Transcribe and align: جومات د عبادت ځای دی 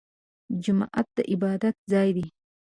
جومات 0.63 1.07
د 1.15 1.17
عبادت 1.31 1.75
ځای 1.91 2.09
دی 2.17 2.27